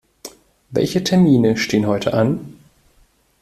Welche 0.71 1.03
Termine 1.03 1.57
stehen 1.57 1.85
heute 1.85 2.15
an? 2.15 2.57